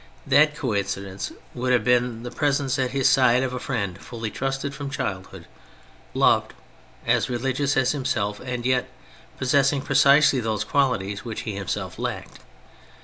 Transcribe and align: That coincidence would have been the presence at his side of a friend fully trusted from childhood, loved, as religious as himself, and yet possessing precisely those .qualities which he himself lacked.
That 0.25 0.55
coincidence 0.55 1.31
would 1.53 1.71
have 1.71 1.83
been 1.83 2.23
the 2.23 2.31
presence 2.31 2.79
at 2.79 2.89
his 2.89 3.07
side 3.07 3.43
of 3.43 3.53
a 3.53 3.59
friend 3.59 3.99
fully 3.99 4.31
trusted 4.31 4.73
from 4.73 4.89
childhood, 4.89 5.45
loved, 6.15 6.55
as 7.05 7.29
religious 7.29 7.77
as 7.77 7.91
himself, 7.91 8.39
and 8.39 8.65
yet 8.65 8.89
possessing 9.37 9.83
precisely 9.83 10.39
those 10.39 10.63
.qualities 10.63 11.23
which 11.23 11.41
he 11.41 11.53
himself 11.53 11.99
lacked. 11.99 12.39